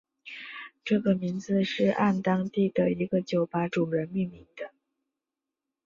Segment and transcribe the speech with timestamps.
[0.83, 4.71] 这个名字是按当地的一个酒吧主人命名的。